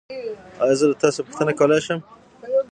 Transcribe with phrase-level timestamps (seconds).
[0.63, 1.99] ایا زه له تاسو پوښتنه کولی شم؟